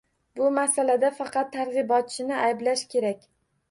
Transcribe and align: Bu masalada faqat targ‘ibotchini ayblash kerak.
Bu 0.39 0.47
masalada 0.55 1.13
faqat 1.21 1.53
targ‘ibotchini 1.59 2.43
ayblash 2.51 2.87
kerak. 2.97 3.27